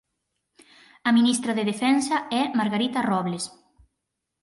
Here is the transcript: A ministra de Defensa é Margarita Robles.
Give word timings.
A 1.07 1.09
ministra 1.17 1.51
de 1.57 1.67
Defensa 1.71 2.17
é 2.39 2.41
Margarita 2.59 2.99
Robles. 3.11 3.45